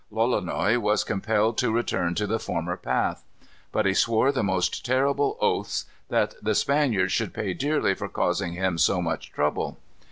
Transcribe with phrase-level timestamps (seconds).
[0.11, 3.23] Lolonois was compelled to return to the former path.
[3.71, 8.53] But he swore the most terrible oaths that the Spaniards should pay dearly for causing
[8.53, 9.77] him so much trouble.